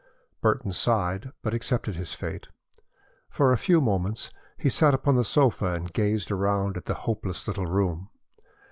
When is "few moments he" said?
3.55-4.67